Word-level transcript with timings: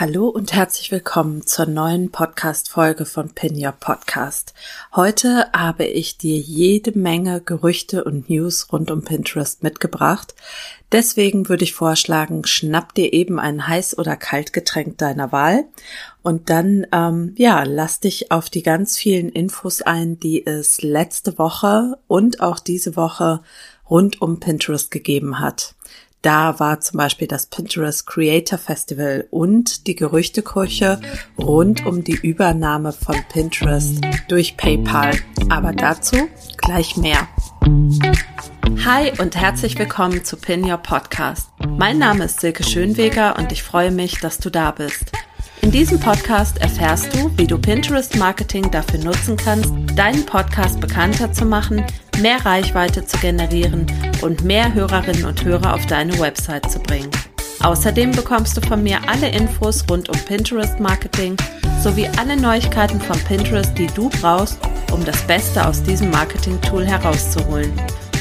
Hallo 0.00 0.28
und 0.28 0.54
herzlich 0.54 0.90
willkommen 0.92 1.44
zur 1.44 1.66
neuen 1.66 2.10
Podcast-Folge 2.10 3.04
von 3.04 3.34
Pin 3.34 3.62
Your 3.62 3.72
Podcast. 3.72 4.54
Heute 4.96 5.52
habe 5.52 5.84
ich 5.84 6.16
dir 6.16 6.38
jede 6.38 6.98
Menge 6.98 7.42
Gerüchte 7.42 8.04
und 8.04 8.30
News 8.30 8.72
rund 8.72 8.90
um 8.90 9.04
Pinterest 9.04 9.62
mitgebracht. 9.62 10.34
Deswegen 10.90 11.50
würde 11.50 11.64
ich 11.64 11.74
vorschlagen, 11.74 12.46
schnapp 12.46 12.94
dir 12.94 13.12
eben 13.12 13.38
ein 13.38 13.68
heiß 13.68 13.98
oder 13.98 14.16
kaltgetränk 14.16 14.96
deiner 14.96 15.32
Wahl 15.32 15.66
und 16.22 16.48
dann, 16.48 16.86
ähm, 16.92 17.34
ja, 17.36 17.62
lass 17.64 18.00
dich 18.00 18.32
auf 18.32 18.48
die 18.48 18.62
ganz 18.62 18.96
vielen 18.96 19.28
Infos 19.28 19.82
ein, 19.82 20.18
die 20.18 20.46
es 20.46 20.80
letzte 20.80 21.36
Woche 21.36 21.98
und 22.06 22.40
auch 22.40 22.58
diese 22.58 22.96
Woche 22.96 23.42
rund 23.90 24.22
um 24.22 24.40
Pinterest 24.40 24.90
gegeben 24.90 25.40
hat. 25.40 25.74
Da 26.22 26.60
war 26.60 26.80
zum 26.80 26.98
Beispiel 26.98 27.26
das 27.26 27.46
Pinterest 27.46 28.06
Creator 28.06 28.58
Festival 28.58 29.26
und 29.30 29.86
die 29.86 29.94
Gerüchteküche 29.94 31.00
rund 31.38 31.86
um 31.86 32.04
die 32.04 32.12
Übernahme 32.14 32.92
von 32.92 33.16
Pinterest 33.32 34.02
durch 34.28 34.58
PayPal. 34.58 35.12
Aber 35.48 35.72
dazu 35.72 36.28
gleich 36.58 36.98
mehr. 36.98 37.26
Hi 38.84 39.12
und 39.18 39.34
herzlich 39.34 39.78
willkommen 39.78 40.22
zu 40.22 40.36
Pin 40.36 40.62
Your 40.62 40.76
Podcast. 40.76 41.48
Mein 41.78 41.96
Name 41.96 42.24
ist 42.24 42.40
Silke 42.40 42.64
Schönweger 42.64 43.38
und 43.38 43.50
ich 43.50 43.62
freue 43.62 43.90
mich, 43.90 44.20
dass 44.20 44.36
du 44.36 44.50
da 44.50 44.72
bist. 44.72 45.09
In 45.62 45.70
diesem 45.70 46.00
Podcast 46.00 46.58
erfährst 46.58 47.14
du, 47.14 47.30
wie 47.36 47.46
du 47.46 47.58
Pinterest 47.58 48.16
Marketing 48.16 48.70
dafür 48.70 48.98
nutzen 49.00 49.36
kannst, 49.36 49.72
deinen 49.94 50.24
Podcast 50.24 50.80
bekannter 50.80 51.32
zu 51.32 51.44
machen, 51.44 51.84
mehr 52.20 52.44
Reichweite 52.44 53.04
zu 53.04 53.18
generieren 53.18 53.86
und 54.22 54.42
mehr 54.42 54.72
Hörerinnen 54.72 55.26
und 55.26 55.44
Hörer 55.44 55.74
auf 55.74 55.84
deine 55.86 56.18
Website 56.18 56.70
zu 56.70 56.78
bringen. 56.78 57.10
Außerdem 57.62 58.12
bekommst 58.12 58.56
du 58.56 58.62
von 58.62 58.82
mir 58.82 58.98
alle 59.06 59.28
Infos 59.28 59.84
rund 59.90 60.08
um 60.08 60.18
Pinterest 60.20 60.80
Marketing 60.80 61.36
sowie 61.82 62.08
alle 62.18 62.36
Neuigkeiten 62.36 63.00
von 63.00 63.18
Pinterest, 63.20 63.76
die 63.76 63.88
du 63.88 64.08
brauchst, 64.20 64.58
um 64.92 65.04
das 65.04 65.20
Beste 65.22 65.66
aus 65.66 65.82
diesem 65.82 66.10
Marketing-Tool 66.10 66.86
herauszuholen. 66.86 67.72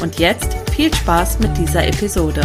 Und 0.01 0.19
jetzt 0.19 0.55
viel 0.75 0.93
Spaß 0.93 1.39
mit 1.39 1.57
dieser 1.57 1.87
Episode. 1.87 2.41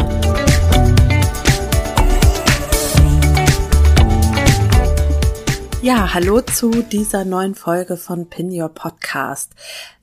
Ja, 5.85 6.15
hallo 6.15 6.41
zu 6.41 6.71
dieser 6.71 7.27
neuen 7.27 7.55
Folge 7.55 7.99
von 7.99 8.31
Pin 8.31 8.51
Your 8.51 8.71
Podcast. 8.71 9.53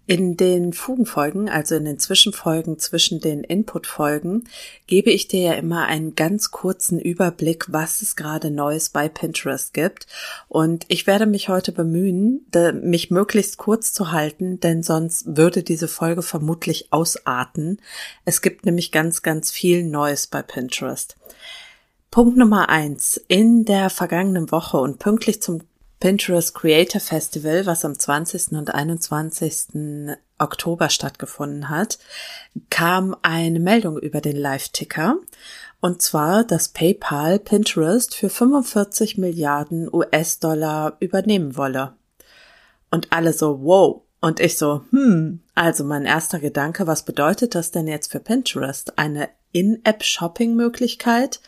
In 0.05 0.37
den 0.37 0.73
Fugenfolgen, 0.73 1.49
also 1.49 1.73
in 1.73 1.85
den 1.85 1.97
Zwischenfolgen 1.97 2.77
zwischen 2.77 3.19
den 3.19 3.43
Inputfolgen, 3.43 4.47
gebe 4.85 5.09
ich 5.09 5.27
dir 5.27 5.41
ja 5.41 5.53
immer 5.53 5.87
einen 5.87 6.13
ganz 6.13 6.51
kurzen 6.51 6.99
Überblick, 6.99 7.65
was 7.69 8.03
es 8.03 8.15
gerade 8.15 8.51
Neues 8.51 8.89
bei 8.89 9.09
Pinterest 9.09 9.73
gibt. 9.73 10.05
Und 10.47 10.85
ich 10.87 11.07
werde 11.07 11.25
mich 11.25 11.49
heute 11.49 11.71
bemühen, 11.71 12.45
mich 12.83 13.09
möglichst 13.09 13.57
kurz 13.57 13.91
zu 13.91 14.11
halten, 14.11 14.59
denn 14.59 14.83
sonst 14.83 15.35
würde 15.35 15.63
diese 15.63 15.87
Folge 15.87 16.21
vermutlich 16.21 16.93
ausarten. 16.93 17.81
Es 18.23 18.43
gibt 18.43 18.67
nämlich 18.67 18.91
ganz, 18.91 19.23
ganz 19.23 19.49
viel 19.49 19.83
Neues 19.83 20.27
bei 20.27 20.43
Pinterest. 20.43 21.17
Punkt 22.11 22.37
Nummer 22.37 22.69
eins. 22.69 23.19
In 23.29 23.63
der 23.63 23.89
vergangenen 23.89 24.51
Woche 24.51 24.77
und 24.77 24.99
pünktlich 24.99 25.41
zum 25.41 25.61
Pinterest 26.01 26.55
Creator 26.55 26.99
Festival, 26.99 27.67
was 27.67 27.85
am 27.85 27.97
20. 27.97 28.53
und 28.53 28.73
21. 28.73 30.17
Oktober 30.39 30.89
stattgefunden 30.89 31.69
hat, 31.69 31.99
kam 32.71 33.15
eine 33.21 33.59
Meldung 33.59 33.99
über 33.99 34.19
den 34.19 34.35
Live-Ticker. 34.35 35.17
Und 35.79 36.01
zwar, 36.01 36.43
dass 36.43 36.69
PayPal 36.69 37.37
Pinterest 37.37 38.15
für 38.15 38.29
45 38.29 39.19
Milliarden 39.19 39.87
US-Dollar 39.93 40.97
übernehmen 40.99 41.55
wolle. 41.55 41.93
Und 42.89 43.13
alle 43.13 43.31
so, 43.31 43.61
wow. 43.61 44.01
Und 44.21 44.39
ich 44.39 44.57
so, 44.57 44.83
hm, 44.89 45.41
also 45.53 45.83
mein 45.83 46.05
erster 46.05 46.39
Gedanke, 46.39 46.87
was 46.87 47.05
bedeutet 47.05 47.53
das 47.53 47.69
denn 47.69 47.87
jetzt 47.87 48.11
für 48.11 48.19
Pinterest? 48.19 48.97
Eine 48.97 49.29
In-App-Shopping-Möglichkeit? 49.51 51.41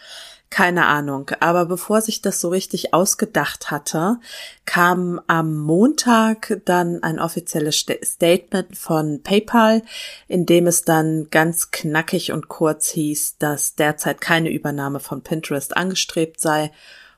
Keine 0.53 0.85
Ahnung. 0.85 1.31
Aber 1.39 1.65
bevor 1.65 2.01
sich 2.01 2.21
das 2.21 2.39
so 2.39 2.49
richtig 2.49 2.93
ausgedacht 2.93 3.71
hatte, 3.71 4.19
kam 4.65 5.19
am 5.25 5.57
Montag 5.57 6.61
dann 6.65 7.01
ein 7.01 7.17
offizielles 7.17 7.83
Statement 8.03 8.77
von 8.77 9.23
PayPal, 9.23 9.81
in 10.27 10.45
dem 10.45 10.67
es 10.67 10.83
dann 10.83 11.29
ganz 11.31 11.71
knackig 11.71 12.31
und 12.31 12.49
kurz 12.49 12.89
hieß, 12.89 13.39
dass 13.39 13.73
derzeit 13.73 14.21
keine 14.21 14.51
Übernahme 14.51 14.99
von 14.99 15.23
Pinterest 15.23 15.75
angestrebt 15.75 16.39
sei. 16.39 16.71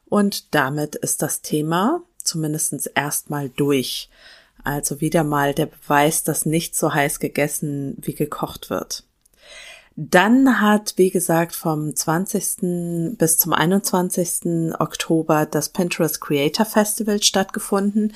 Und 0.06 0.56
damit 0.56 0.96
ist 0.96 1.22
das 1.22 1.42
Thema 1.42 2.04
zumindest 2.24 2.90
erstmal 2.96 3.50
durch. 3.50 4.10
Also 4.64 5.02
wieder 5.02 5.26
mal 5.26 5.54
der 5.54 5.66
Beweis, 5.66 6.24
dass 6.24 6.46
nicht 6.46 6.74
so 6.74 6.94
heiß 6.94 7.20
gegessen 7.20 7.98
wie 8.00 8.16
gekocht 8.16 8.70
wird. 8.70 9.04
Dann 9.98 10.60
hat, 10.60 10.94
wie 10.98 11.10
gesagt, 11.10 11.56
vom 11.56 11.96
20. 11.96 13.18
bis 13.18 13.38
zum 13.38 13.54
21. 13.54 14.74
Oktober 14.78 15.46
das 15.46 15.70
Pinterest 15.70 16.20
Creator 16.20 16.66
Festival 16.66 17.24
stattgefunden. 17.24 18.14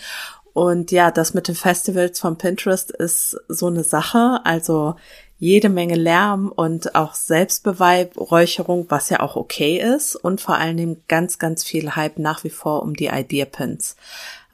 Und 0.52 0.92
ja, 0.92 1.10
das 1.10 1.34
mit 1.34 1.48
den 1.48 1.56
Festivals 1.56 2.20
von 2.20 2.38
Pinterest 2.38 2.92
ist 2.92 3.38
so 3.48 3.68
eine 3.68 3.86
Sache. 3.86 4.42
Also 4.44 4.96
jede 5.38 5.70
Menge 5.70 5.96
Lärm 5.96 6.52
und 6.54 6.96
auch 6.96 7.14
Selbstbeweihräucherung, 7.14 8.88
was 8.90 9.10
ja 9.10 9.22
auch 9.22 9.38
okay 9.38 9.78
ist. 9.80 10.18
Und 10.18 10.42
vor 10.42 10.56
allen 10.56 10.76
Dingen 10.76 11.02
ganz, 11.08 11.40
ganz 11.40 11.64
viel 11.64 11.96
Hype 11.96 12.20
nach 12.20 12.44
wie 12.44 12.50
vor 12.50 12.84
um 12.84 12.94
die 12.94 13.08
Idea 13.08 13.46
Pins. 13.46 13.96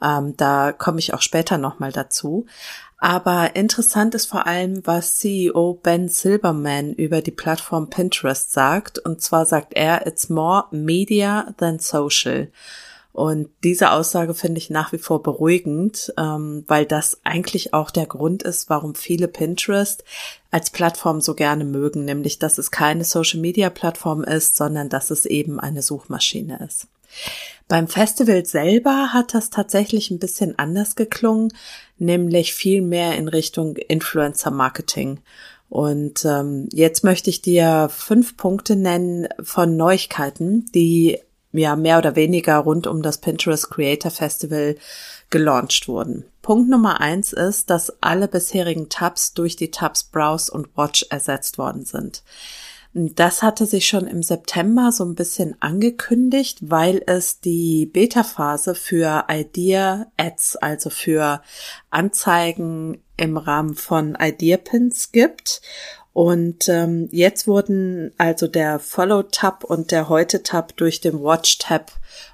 Ähm, 0.00 0.36
da 0.36 0.72
komme 0.72 1.00
ich 1.00 1.12
auch 1.12 1.22
später 1.22 1.58
nochmal 1.58 1.90
dazu. 1.90 2.46
Aber 2.98 3.56
interessant 3.56 4.14
ist 4.14 4.26
vor 4.26 4.46
allem, 4.46 4.86
was 4.86 5.18
CEO 5.18 5.78
Ben 5.82 6.08
Silberman 6.08 6.94
über 6.94 7.20
die 7.20 7.30
Plattform 7.30 7.90
Pinterest 7.90 8.52
sagt. 8.52 8.98
Und 8.98 9.20
zwar 9.20 9.44
sagt 9.44 9.74
er, 9.74 10.06
it's 10.06 10.30
more 10.30 10.64
media 10.70 11.54
than 11.58 11.78
social. 11.78 12.48
Und 13.12 13.48
diese 13.64 13.92
Aussage 13.92 14.34
finde 14.34 14.58
ich 14.58 14.68
nach 14.68 14.92
wie 14.92 14.98
vor 14.98 15.22
beruhigend, 15.22 16.12
ähm, 16.18 16.64
weil 16.68 16.84
das 16.84 17.18
eigentlich 17.24 17.72
auch 17.72 17.90
der 17.90 18.04
Grund 18.04 18.42
ist, 18.42 18.68
warum 18.68 18.94
viele 18.94 19.26
Pinterest 19.26 20.04
als 20.50 20.68
Plattform 20.68 21.22
so 21.22 21.34
gerne 21.34 21.64
mögen, 21.64 22.04
nämlich 22.04 22.38
dass 22.38 22.58
es 22.58 22.70
keine 22.70 23.04
Social-Media-Plattform 23.04 24.22
ist, 24.22 24.56
sondern 24.56 24.90
dass 24.90 25.10
es 25.10 25.24
eben 25.24 25.58
eine 25.58 25.80
Suchmaschine 25.80 26.62
ist. 26.66 26.88
Beim 27.68 27.88
Festival 27.88 28.46
selber 28.46 29.12
hat 29.12 29.34
das 29.34 29.50
tatsächlich 29.50 30.10
ein 30.10 30.20
bisschen 30.20 30.58
anders 30.58 30.94
geklungen, 30.94 31.52
nämlich 31.98 32.54
viel 32.54 32.80
mehr 32.80 33.16
in 33.16 33.28
Richtung 33.28 33.76
Influencer 33.76 34.52
Marketing. 34.52 35.20
Und 35.68 36.24
ähm, 36.24 36.68
jetzt 36.72 37.02
möchte 37.02 37.28
ich 37.28 37.42
dir 37.42 37.88
fünf 37.92 38.36
Punkte 38.36 38.76
nennen 38.76 39.26
von 39.42 39.76
Neuigkeiten, 39.76 40.66
die 40.74 41.18
ja 41.52 41.74
mehr 41.74 41.98
oder 41.98 42.14
weniger 42.16 42.58
rund 42.58 42.86
um 42.86 43.02
das 43.02 43.18
Pinterest 43.18 43.70
Creator 43.70 44.10
Festival 44.10 44.76
gelauncht 45.30 45.88
wurden. 45.88 46.24
Punkt 46.42 46.68
Nummer 46.70 47.00
eins 47.00 47.32
ist, 47.32 47.70
dass 47.70 48.00
alle 48.00 48.28
bisherigen 48.28 48.88
Tabs 48.88 49.34
durch 49.34 49.56
die 49.56 49.70
Tabs 49.70 50.04
Browse 50.04 50.52
und 50.52 50.68
Watch 50.76 51.06
ersetzt 51.10 51.58
worden 51.58 51.84
sind. 51.84 52.22
Das 52.98 53.42
hatte 53.42 53.66
sich 53.66 53.86
schon 53.86 54.06
im 54.06 54.22
September 54.22 54.90
so 54.90 55.04
ein 55.04 55.14
bisschen 55.14 55.54
angekündigt, 55.60 56.60
weil 56.62 57.02
es 57.04 57.40
die 57.40 57.84
Beta-Phase 57.84 58.74
für 58.74 59.26
Idea 59.28 60.06
Ads, 60.16 60.56
also 60.56 60.88
für 60.88 61.42
Anzeigen 61.90 63.02
im 63.18 63.36
Rahmen 63.36 63.74
von 63.74 64.16
Idea 64.18 64.56
Pins 64.56 65.12
gibt. 65.12 65.60
Und 66.14 66.70
ähm, 66.70 67.10
jetzt 67.12 67.46
wurden 67.46 68.14
also 68.16 68.46
der 68.48 68.78
Follow-Tab 68.78 69.64
und 69.64 69.90
der 69.90 70.08
Heute-Tab 70.08 70.74
durch 70.78 71.02
den 71.02 71.22
Watch-Tab 71.22 71.92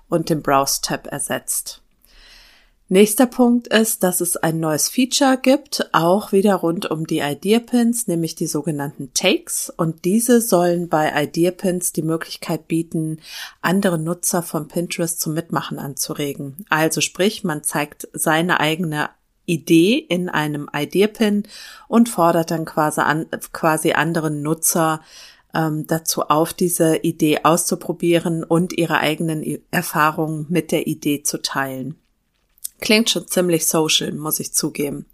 und 0.08 0.30
den 0.30 0.42
Browse-Tab 0.42 1.08
ersetzt. 1.08 1.81
Nächster 2.92 3.24
Punkt 3.24 3.68
ist, 3.68 4.02
dass 4.02 4.20
es 4.20 4.36
ein 4.36 4.60
neues 4.60 4.90
Feature 4.90 5.38
gibt, 5.40 5.88
auch 5.92 6.30
wieder 6.30 6.56
rund 6.56 6.90
um 6.90 7.06
die 7.06 7.20
Idea 7.20 7.58
Pins, 7.58 8.06
nämlich 8.06 8.34
die 8.34 8.46
sogenannten 8.46 9.14
Takes. 9.14 9.72
Und 9.74 10.04
diese 10.04 10.42
sollen 10.42 10.90
bei 10.90 11.10
Idea 11.16 11.52
Pins 11.52 11.94
die 11.94 12.02
Möglichkeit 12.02 12.68
bieten, 12.68 13.20
andere 13.62 13.98
Nutzer 13.98 14.42
von 14.42 14.68
Pinterest 14.68 15.18
zum 15.22 15.32
Mitmachen 15.32 15.78
anzuregen. 15.78 16.66
Also 16.68 17.00
sprich, 17.00 17.44
man 17.44 17.64
zeigt 17.64 18.08
seine 18.12 18.60
eigene 18.60 19.08
Idee 19.46 19.96
in 19.96 20.28
einem 20.28 20.68
Idea 20.70 21.06
Pin 21.06 21.44
und 21.88 22.10
fordert 22.10 22.50
dann 22.50 22.66
quasi, 22.66 23.00
an, 23.00 23.24
quasi 23.54 23.92
anderen 23.92 24.42
Nutzer 24.42 25.00
ähm, 25.54 25.86
dazu 25.86 26.24
auf, 26.24 26.52
diese 26.52 26.96
Idee 26.96 27.38
auszuprobieren 27.44 28.44
und 28.44 28.74
ihre 28.74 28.98
eigenen 28.98 29.62
Erfahrungen 29.70 30.44
mit 30.50 30.72
der 30.72 30.86
Idee 30.86 31.22
zu 31.22 31.40
teilen. 31.40 31.96
Klingt 32.82 33.10
schon 33.10 33.28
ziemlich 33.28 33.66
social, 33.66 34.12
muss 34.12 34.40
ich 34.40 34.52
zugeben. 34.52 35.06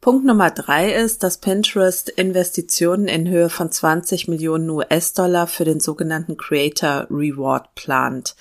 Punkt 0.00 0.24
Nummer 0.24 0.50
drei 0.50 0.92
ist, 0.92 1.22
dass 1.22 1.38
Pinterest 1.38 2.08
Investitionen 2.08 3.08
in 3.08 3.28
Höhe 3.28 3.50
von 3.50 3.72
20 3.72 4.28
Millionen 4.28 4.70
US-Dollar 4.70 5.46
für 5.46 5.64
den 5.64 5.80
sogenannten 5.80 6.36
Creator 6.36 7.06
Reward 7.10 7.74
plant. 7.74 8.36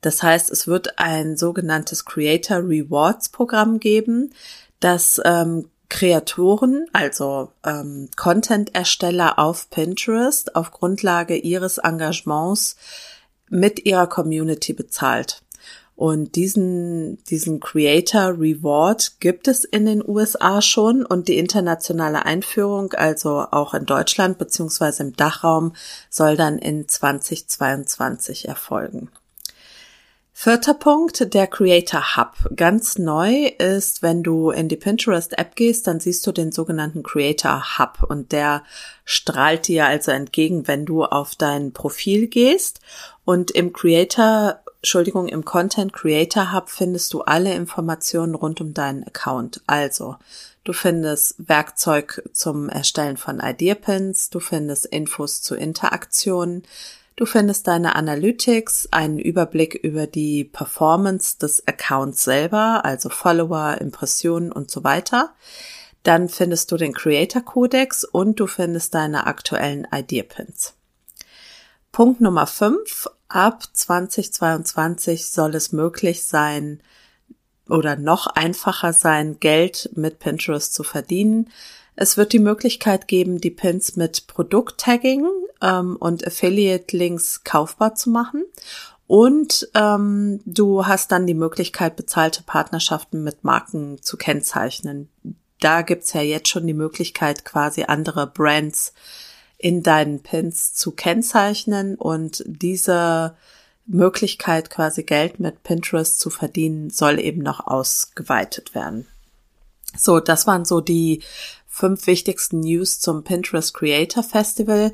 Das 0.00 0.22
heißt, 0.22 0.50
es 0.50 0.66
wird 0.66 0.98
ein 0.98 1.36
sogenanntes 1.36 2.04
Creator 2.04 2.58
Rewards 2.58 3.28
Programm 3.28 3.78
geben, 3.78 4.32
das 4.80 5.20
ähm, 5.24 5.68
Kreatoren, 5.88 6.86
also 6.92 7.52
ähm, 7.64 8.08
Content-Ersteller 8.16 9.38
auf 9.38 9.70
Pinterest 9.70 10.56
auf 10.56 10.72
Grundlage 10.72 11.36
ihres 11.36 11.78
Engagements 11.78 12.76
mit 13.48 13.86
ihrer 13.86 14.08
Community 14.08 14.72
bezahlt. 14.72 15.42
Und 15.96 16.36
diesen, 16.36 17.24
diesen 17.24 17.58
Creator 17.58 18.38
Reward 18.38 19.18
gibt 19.18 19.48
es 19.48 19.64
in 19.64 19.86
den 19.86 20.06
USA 20.06 20.60
schon 20.60 21.06
und 21.06 21.26
die 21.26 21.38
internationale 21.38 22.26
Einführung, 22.26 22.92
also 22.92 23.46
auch 23.50 23.72
in 23.72 23.86
Deutschland 23.86 24.36
beziehungsweise 24.36 25.04
im 25.04 25.16
Dachraum, 25.16 25.72
soll 26.10 26.36
dann 26.36 26.58
in 26.58 26.86
2022 26.86 28.46
erfolgen. 28.46 29.08
Vierter 30.38 30.74
Punkt, 30.74 31.32
der 31.32 31.46
Creator 31.46 32.18
Hub. 32.18 32.34
Ganz 32.54 32.98
neu 32.98 33.46
ist, 33.58 34.02
wenn 34.02 34.22
du 34.22 34.50
in 34.50 34.68
die 34.68 34.76
Pinterest 34.76 35.38
App 35.38 35.56
gehst, 35.56 35.86
dann 35.86 35.98
siehst 35.98 36.26
du 36.26 36.32
den 36.32 36.52
sogenannten 36.52 37.02
Creator 37.02 37.78
Hub 37.78 38.02
und 38.06 38.32
der 38.32 38.62
strahlt 39.06 39.66
dir 39.66 39.86
also 39.86 40.10
entgegen, 40.10 40.68
wenn 40.68 40.84
du 40.84 41.04
auf 41.04 41.36
dein 41.36 41.72
Profil 41.72 42.26
gehst 42.26 42.80
und 43.24 43.50
im 43.50 43.72
Creator 43.72 44.60
Entschuldigung, 44.82 45.28
im 45.28 45.44
Content 45.44 45.92
Creator 45.92 46.52
Hub 46.52 46.70
findest 46.70 47.12
du 47.12 47.22
alle 47.22 47.54
Informationen 47.54 48.34
rund 48.34 48.60
um 48.60 48.74
deinen 48.74 49.04
Account. 49.04 49.62
Also, 49.66 50.16
du 50.64 50.72
findest 50.72 51.34
Werkzeug 51.38 52.22
zum 52.32 52.68
Erstellen 52.68 53.16
von 53.16 53.40
Idea 53.40 53.74
Pins, 53.74 54.30
du 54.30 54.40
findest 54.40 54.86
Infos 54.86 55.42
zu 55.42 55.54
Interaktionen, 55.54 56.62
Du 57.18 57.24
findest 57.24 57.66
deine 57.66 57.96
Analytics, 57.96 58.88
einen 58.90 59.18
Überblick 59.18 59.74
über 59.74 60.06
die 60.06 60.44
Performance 60.44 61.38
des 61.38 61.66
Accounts 61.66 62.22
selber, 62.24 62.84
also 62.84 63.08
Follower, 63.08 63.78
Impressionen 63.80 64.52
und 64.52 64.70
so 64.70 64.84
weiter. 64.84 65.34
Dann 66.02 66.28
findest 66.28 66.70
du 66.70 66.76
den 66.76 66.92
Creator 66.92 67.40
Codex 67.40 68.04
und 68.04 68.38
du 68.38 68.46
findest 68.46 68.94
deine 68.94 69.26
aktuellen 69.26 69.88
Idea 69.90 70.24
Pins. 70.24 70.74
Punkt 71.90 72.20
Nummer 72.20 72.46
5. 72.46 73.08
Ab 73.28 73.64
2022 73.72 75.28
soll 75.28 75.54
es 75.54 75.72
möglich 75.72 76.24
sein 76.24 76.80
oder 77.68 77.96
noch 77.96 78.26
einfacher 78.28 78.92
sein, 78.92 79.40
Geld 79.40 79.90
mit 79.94 80.18
Pinterest 80.20 80.72
zu 80.72 80.84
verdienen. 80.84 81.50
Es 81.96 82.16
wird 82.16 82.32
die 82.32 82.38
Möglichkeit 82.38 83.08
geben, 83.08 83.40
die 83.40 83.50
Pins 83.50 83.96
mit 83.96 84.26
Produkttagging 84.28 85.26
ähm, 85.60 85.96
und 85.96 86.26
Affiliate-Links 86.26 87.42
kaufbar 87.42 87.94
zu 87.94 88.10
machen. 88.10 88.44
Und 89.08 89.68
ähm, 89.74 90.40
du 90.44 90.86
hast 90.86 91.12
dann 91.12 91.26
die 91.26 91.34
Möglichkeit, 91.34 91.96
bezahlte 91.96 92.42
Partnerschaften 92.42 93.22
mit 93.22 93.44
Marken 93.44 94.02
zu 94.02 94.16
kennzeichnen. 94.16 95.08
Da 95.60 95.82
gibt's 95.82 96.12
ja 96.12 96.22
jetzt 96.22 96.48
schon 96.48 96.66
die 96.66 96.74
Möglichkeit, 96.74 97.44
quasi 97.44 97.84
andere 97.84 98.26
Brands 98.26 98.92
in 99.58 99.82
deinen 99.82 100.20
Pins 100.20 100.74
zu 100.74 100.92
kennzeichnen 100.92 101.96
und 101.96 102.44
diese 102.46 103.36
Möglichkeit, 103.86 104.70
quasi 104.70 105.04
Geld 105.04 105.40
mit 105.40 105.62
Pinterest 105.62 106.18
zu 106.18 106.30
verdienen, 106.30 106.90
soll 106.90 107.20
eben 107.20 107.42
noch 107.42 107.66
ausgeweitet 107.66 108.74
werden. 108.74 109.06
So, 109.96 110.20
das 110.20 110.46
waren 110.46 110.64
so 110.64 110.80
die 110.80 111.22
fünf 111.66 112.06
wichtigsten 112.06 112.60
News 112.60 113.00
zum 113.00 113.22
Pinterest 113.22 113.74
Creator 113.74 114.22
Festival. 114.22 114.92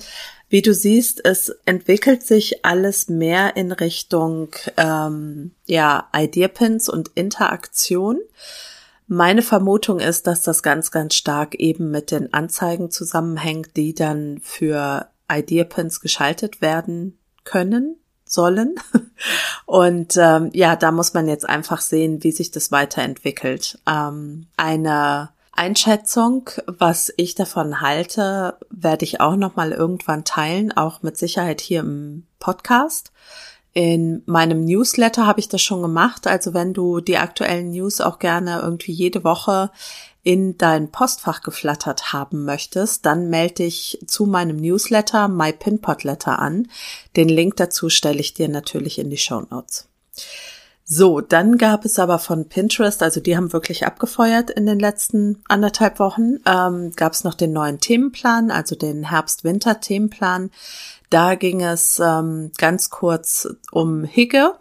Wie 0.48 0.62
du 0.62 0.74
siehst, 0.74 1.24
es 1.24 1.48
entwickelt 1.64 2.24
sich 2.24 2.64
alles 2.64 3.08
mehr 3.08 3.56
in 3.56 3.72
Richtung 3.72 4.48
ähm, 4.76 5.52
ja 5.66 6.08
Idea 6.14 6.48
Pins 6.48 6.88
und 6.88 7.10
Interaktion. 7.14 8.20
Meine 9.06 9.42
Vermutung 9.42 10.00
ist, 10.00 10.26
dass 10.26 10.42
das 10.42 10.62
ganz, 10.62 10.90
ganz 10.90 11.14
stark 11.14 11.54
eben 11.56 11.90
mit 11.90 12.10
den 12.10 12.32
Anzeigen 12.32 12.90
zusammenhängt, 12.90 13.76
die 13.76 13.94
dann 13.94 14.40
für 14.42 15.08
Idea 15.30 15.64
Pins 15.64 16.00
geschaltet 16.00 16.60
werden 16.60 17.18
können 17.44 17.96
sollen. 18.24 18.74
Und 19.66 20.16
ähm, 20.16 20.50
ja, 20.52 20.76
da 20.76 20.90
muss 20.90 21.14
man 21.14 21.28
jetzt 21.28 21.48
einfach 21.48 21.80
sehen, 21.80 22.22
wie 22.22 22.32
sich 22.32 22.50
das 22.50 22.72
weiterentwickelt. 22.72 23.78
Ähm, 23.86 24.46
eine 24.56 25.30
Einschätzung, 25.52 26.48
was 26.66 27.12
ich 27.16 27.34
davon 27.34 27.80
halte, 27.80 28.56
werde 28.70 29.04
ich 29.04 29.20
auch 29.20 29.36
noch 29.36 29.54
mal 29.54 29.72
irgendwann 29.72 30.24
teilen, 30.24 30.72
auch 30.72 31.02
mit 31.02 31.18
Sicherheit 31.18 31.60
hier 31.60 31.80
im 31.80 32.26
Podcast. 32.38 33.12
In 33.74 34.22
meinem 34.26 34.64
Newsletter 34.64 35.26
habe 35.26 35.40
ich 35.40 35.48
das 35.48 35.62
schon 35.62 35.80
gemacht. 35.82 36.26
Also 36.26 36.52
wenn 36.52 36.74
du 36.74 37.00
die 37.00 37.16
aktuellen 37.16 37.70
News 37.70 38.00
auch 38.00 38.18
gerne 38.18 38.60
irgendwie 38.60 38.92
jede 38.92 39.24
Woche 39.24 39.70
in 40.22 40.56
dein 40.58 40.90
Postfach 40.90 41.42
geflattert 41.42 42.12
haben 42.12 42.44
möchtest, 42.44 43.06
dann 43.06 43.28
melde 43.28 43.54
dich 43.54 43.98
zu 44.06 44.26
meinem 44.26 44.56
Newsletter 44.56 45.26
My 45.28 45.52
Pinpot 45.52 46.04
Letter 46.04 46.38
an. 46.38 46.68
Den 47.16 47.28
Link 47.28 47.56
dazu 47.56 47.88
stelle 47.88 48.20
ich 48.20 48.34
dir 48.34 48.48
natürlich 48.48 48.98
in 48.98 49.10
die 49.10 49.18
Show 49.18 49.42
Notes. 49.50 49.88
So, 50.84 51.20
dann 51.20 51.58
gab 51.58 51.84
es 51.84 51.98
aber 51.98 52.18
von 52.18 52.48
Pinterest, 52.48 53.02
also 53.02 53.20
die 53.20 53.36
haben 53.36 53.52
wirklich 53.52 53.86
abgefeuert 53.86 54.50
in 54.50 54.66
den 54.66 54.80
letzten 54.80 55.42
anderthalb 55.48 55.98
Wochen, 56.00 56.40
ähm, 56.44 56.92
gab 56.96 57.12
es 57.12 57.24
noch 57.24 57.34
den 57.34 57.52
neuen 57.52 57.78
Themenplan, 57.78 58.50
also 58.50 58.74
den 58.74 59.04
Herbst-Winter-Themenplan. 59.04 60.50
Da 61.08 61.34
ging 61.36 61.62
es 61.62 62.00
ähm, 62.00 62.50
ganz 62.58 62.90
kurz 62.90 63.48
um 63.70 64.02
Higge, 64.04 64.54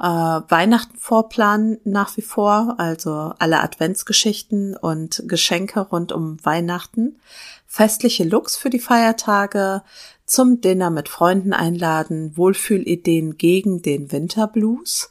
äh, 0.00 0.04
Weihnachten 0.04 1.78
nach 1.84 2.16
wie 2.16 2.22
vor, 2.22 2.74
also 2.78 3.32
alle 3.38 3.62
Adventsgeschichten 3.62 4.76
und 4.76 5.22
Geschenke 5.26 5.80
rund 5.80 6.12
um 6.12 6.44
Weihnachten, 6.44 7.20
festliche 7.66 8.24
Looks 8.24 8.56
für 8.56 8.70
die 8.70 8.80
Feiertage, 8.80 9.82
zum 10.26 10.60
Dinner 10.60 10.90
mit 10.90 11.08
Freunden 11.08 11.52
einladen, 11.52 12.36
Wohlfühlideen 12.36 13.38
gegen 13.38 13.80
den 13.82 14.12
Winterblues, 14.12 15.10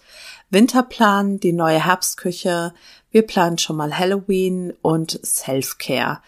Winterplan, 0.50 1.40
die 1.40 1.54
neue 1.54 1.84
Herbstküche, 1.84 2.74
wir 3.12 3.22
planen 3.22 3.58
schon 3.58 3.78
mal 3.78 3.98
Halloween 3.98 4.74
und 4.82 5.20
Self-Care. 5.26 6.20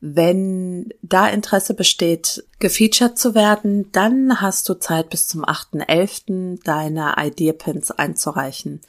Wenn 0.00 0.92
da 1.00 1.28
Interesse 1.28 1.72
besteht, 1.72 2.44
gefeatured 2.58 3.18
zu 3.18 3.34
werden, 3.34 3.90
dann 3.92 4.42
hast 4.42 4.68
du 4.68 4.74
Zeit 4.74 5.08
bis 5.08 5.26
zum 5.26 5.44
8.11. 5.44 6.62
deine 6.62 7.14
Idea-Pins 7.16 7.90
einzureichen. 7.90 8.82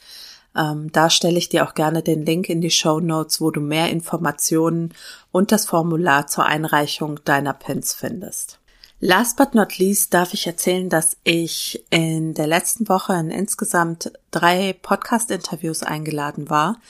Ähm, 0.54 0.92
da 0.92 1.08
stelle 1.08 1.38
ich 1.38 1.48
dir 1.48 1.66
auch 1.66 1.72
gerne 1.72 2.02
den 2.02 2.24
Link 2.26 2.50
in 2.50 2.60
die 2.60 2.70
Show 2.70 3.00
Notes, 3.00 3.40
wo 3.40 3.50
du 3.50 3.60
mehr 3.60 3.90
Informationen 3.90 4.92
und 5.32 5.52
das 5.52 5.66
Formular 5.66 6.26
zur 6.26 6.44
Einreichung 6.44 7.20
deiner 7.24 7.54
Pins 7.54 7.94
findest. 7.94 8.58
Last 8.98 9.36
but 9.36 9.54
not 9.54 9.76
least 9.76 10.14
darf 10.14 10.32
ich 10.32 10.46
erzählen, 10.46 10.88
dass 10.88 11.18
ich 11.22 11.84
in 11.90 12.32
der 12.32 12.46
letzten 12.46 12.88
Woche 12.88 13.12
in 13.12 13.30
insgesamt 13.30 14.10
drei 14.30 14.74
Podcast-Interviews 14.80 15.82
eingeladen 15.82 16.48
war. 16.48 16.80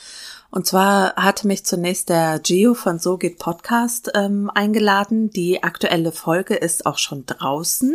Und 0.49 0.65
zwar 0.65 1.15
hatte 1.17 1.45
mich 1.45 1.65
zunächst 1.65 2.07
der 2.07 2.39
Gio 2.39 2.73
von 2.73 2.99
So 2.99 3.17
geht 3.17 3.37
Podcast 3.37 4.11
ähm, 4.15 4.49
eingeladen. 4.53 5.29
Die 5.31 5.63
aktuelle 5.63 6.13
Folge 6.13 6.55
ist 6.55 6.85
auch 6.85 6.97
schon 6.97 7.25
draußen. 7.25 7.93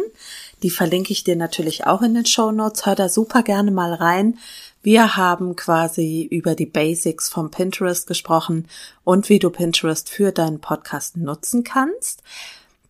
Die 0.62 0.68
verlinke 0.68 1.12
ich 1.12 1.24
dir 1.24 1.36
natürlich 1.36 1.86
auch 1.86 2.02
in 2.02 2.12
den 2.12 2.26
Show 2.26 2.52
Notes. 2.52 2.84
Hör 2.84 2.94
da 2.94 3.08
super 3.08 3.42
gerne 3.42 3.70
mal 3.70 3.94
rein. 3.94 4.38
Wir 4.82 5.16
haben 5.16 5.56
quasi 5.56 6.28
über 6.30 6.54
die 6.54 6.66
Basics 6.66 7.30
vom 7.30 7.50
Pinterest 7.50 8.06
gesprochen 8.06 8.68
und 9.04 9.30
wie 9.30 9.38
du 9.38 9.48
Pinterest 9.48 10.10
für 10.10 10.32
deinen 10.32 10.60
Podcast 10.60 11.16
nutzen 11.16 11.64
kannst. 11.64 12.22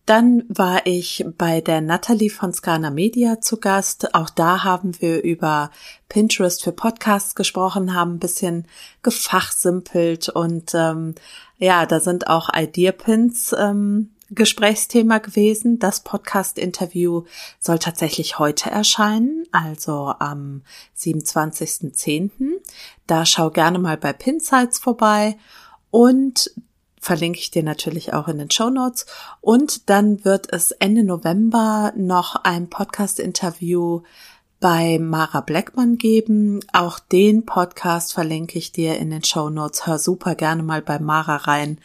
Dann 0.05 0.43
war 0.49 0.85
ich 0.85 1.25
bei 1.37 1.61
der 1.61 1.79
Natalie 1.79 2.29
von 2.29 2.51
Scana 2.51 2.89
Media 2.89 3.39
zu 3.39 3.57
Gast. 3.57 4.13
Auch 4.13 4.29
da 4.29 4.63
haben 4.65 4.99
wir 5.01 5.23
über 5.23 5.71
Pinterest 6.09 6.61
für 6.61 6.73
Podcasts 6.73 7.35
gesprochen, 7.35 7.93
haben 7.93 8.15
ein 8.15 8.19
bisschen 8.19 8.67
gefachsimpelt 9.01 10.27
und 10.27 10.73
ähm, 10.73 11.15
ja, 11.57 11.85
da 11.85 12.01
sind 12.01 12.27
auch 12.27 12.49
Idea-Pins 12.53 13.55
ähm, 13.57 14.09
Gesprächsthema 14.29 15.19
gewesen. 15.19 15.79
Das 15.79 16.01
Podcast-Interview 16.01 17.23
soll 17.59 17.79
tatsächlich 17.79 18.39
heute 18.39 18.69
erscheinen, 18.69 19.45
also 19.53 20.13
am 20.19 20.63
27.10. 20.97 22.31
Da 23.07 23.25
schau 23.25 23.51
gerne 23.51 23.79
mal 23.79 23.97
bei 23.97 24.11
Pinsights 24.11 24.79
vorbei. 24.79 25.37
Und 25.91 26.51
verlinke 27.03 27.39
ich 27.39 27.51
dir 27.51 27.63
natürlich 27.63 28.13
auch 28.13 28.27
in 28.27 28.37
den 28.37 28.49
Show 28.49 28.69
Notes. 28.69 29.05
Und 29.41 29.89
dann 29.89 30.23
wird 30.23 30.51
es 30.51 30.71
Ende 30.71 31.03
November 31.03 31.91
noch 31.97 32.35
ein 32.35 32.69
Podcast-Interview 32.69 34.01
bei 34.61 34.97
Mara 34.99 35.41
Blackman 35.41 35.97
geben. 35.97 36.61
Auch 36.71 36.99
den 36.99 37.45
Podcast 37.45 38.13
verlinke 38.13 38.57
ich 38.57 38.71
dir 38.71 38.97
in 38.97 39.09
den 39.09 39.23
Show 39.23 39.49
Notes. 39.49 39.85
Hör 39.85 39.99
super 39.99 40.35
gerne 40.35 40.63
mal 40.63 40.81
bei 40.81 40.99
Mara 40.99 41.35
rein. 41.35 41.79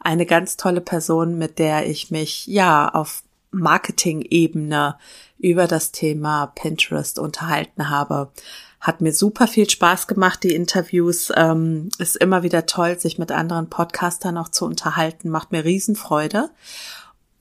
Eine 0.00 0.26
ganz 0.26 0.56
tolle 0.56 0.80
Person, 0.80 1.38
mit 1.38 1.60
der 1.60 1.88
ich 1.88 2.10
mich 2.10 2.48
ja 2.48 2.88
auf 2.88 3.22
Marketing-Ebene 3.52 4.96
über 5.38 5.68
das 5.68 5.92
Thema 5.92 6.46
Pinterest 6.46 7.20
unterhalten 7.20 7.90
habe 7.90 8.32
Hat 8.84 9.00
mir 9.00 9.14
super 9.14 9.46
viel 9.46 9.68
Spaß 9.68 10.08
gemacht, 10.08 10.42
die 10.42 10.54
Interviews. 10.54 11.32
Ähm, 11.34 11.88
ist 11.98 12.16
immer 12.16 12.42
wieder 12.42 12.66
toll, 12.66 13.00
sich 13.00 13.16
mit 13.16 13.32
anderen 13.32 13.70
Podcastern 13.70 14.36
auch 14.36 14.50
zu 14.50 14.66
unterhalten. 14.66 15.30
Macht 15.30 15.52
mir 15.52 15.64
Riesenfreude. 15.64 16.50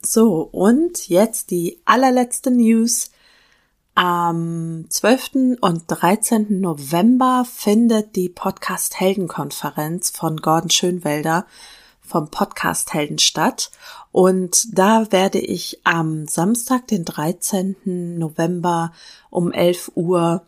So, 0.02 0.48
und 0.54 1.10
jetzt 1.10 1.52
die 1.52 1.82
allerletzte 1.84 2.50
News. 2.50 3.12
Am 3.94 4.86
12. 4.88 5.58
und 5.60 5.84
13. 5.88 6.62
November 6.62 7.46
findet 7.46 8.16
die 8.16 8.30
Podcast 8.30 9.02
Heldenkonferenz 9.02 10.12
von 10.12 10.38
Gordon 10.38 10.70
Schönwelder 10.70 11.46
vom 12.00 12.30
Podcast 12.32 12.94
Helden 12.94 13.20
statt. 13.20 13.70
Und 14.14 14.78
da 14.80 15.12
werde 15.12 15.40
ich 15.40 15.82
am 15.84 16.26
Samstag, 16.26 16.88
den 16.88 17.04
13. 17.04 18.18
November 18.18 18.94
um 19.30 19.52
11 19.52 19.92
Uhr 19.96 20.44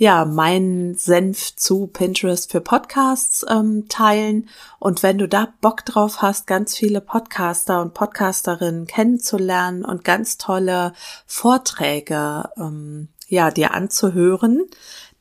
ja, 0.00 0.24
meinen 0.24 0.94
Senf 0.94 1.56
zu 1.56 1.88
Pinterest 1.88 2.52
für 2.52 2.60
Podcasts 2.60 3.44
ähm, 3.48 3.86
teilen. 3.88 4.48
Und 4.78 5.02
wenn 5.02 5.18
du 5.18 5.26
da 5.26 5.52
Bock 5.60 5.84
drauf 5.84 6.22
hast, 6.22 6.46
ganz 6.46 6.76
viele 6.76 7.00
Podcaster 7.00 7.82
und 7.82 7.94
Podcasterinnen 7.94 8.86
kennenzulernen 8.86 9.84
und 9.84 10.04
ganz 10.04 10.38
tolle 10.38 10.92
Vorträge 11.26 12.48
ähm, 12.56 13.08
ja, 13.26 13.50
dir 13.50 13.74
anzuhören, 13.74 14.62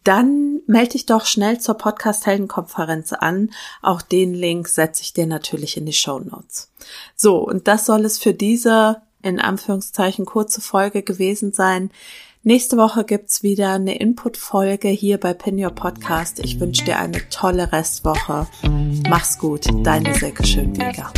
dann 0.03 0.62
melde 0.67 0.91
dich 0.91 1.07
doch 1.07 1.25
schnell 1.25 1.60
zur 1.60 1.75
Podcast-Heldenkonferenz 1.75 3.13
an. 3.13 3.50
Auch 3.81 4.03
den 4.03 4.36
Link 4.36 4.67
setze 4.67 5.01
ich 5.01 5.12
dir 5.12 5.25
natürlich 5.25 5.75
in 5.75 5.88
die 5.88 5.93
Show 5.93 6.19
Notes. 6.19 6.72
So, 7.15 7.38
und 7.39 7.67
das 7.67 7.88
soll 7.88 8.05
es 8.05 8.19
für 8.19 8.36
diese 8.36 9.01
in 9.24 9.39
Anführungszeichen 9.39 10.25
kurze 10.25 10.62
Folge 10.62 11.01
gewesen 11.01 11.51
sein. 11.51 11.89
Nächste 12.47 12.77
Woche 12.77 13.03
gibt 13.03 13.29
es 13.29 13.43
wieder 13.43 13.73
eine 13.73 13.99
Input-Folge 13.99 14.87
hier 14.87 15.17
bei 15.17 15.33
Pin 15.33 15.61
Your 15.61 15.71
Podcast. 15.71 16.39
Ich 16.39 16.61
wünsche 16.61 16.85
dir 16.85 16.97
eine 16.97 17.27
tolle 17.27 17.73
Restwoche. 17.73 18.47
Mach's 19.09 19.37
gut, 19.37 19.67
deine 19.83 20.13
Silke 20.13 20.47
Schönweger. 20.47 21.11